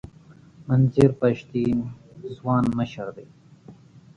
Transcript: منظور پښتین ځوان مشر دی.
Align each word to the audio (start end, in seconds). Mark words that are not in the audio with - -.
منظور 0.67 1.11
پښتین 1.21 1.77
ځوان 2.35 2.63
مشر 2.77 3.07
دی. 3.17 3.27